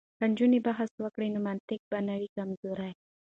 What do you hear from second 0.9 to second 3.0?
وکړي نو منطق به نه وي کمزوری.